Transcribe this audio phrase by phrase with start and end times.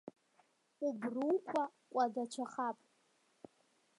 [0.87, 2.77] Убруқәа кәадацәахап!